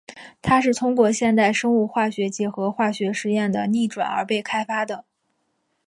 [0.41, 5.05] 它是通过现代生物化学结合化学实验的逆转而被开发的。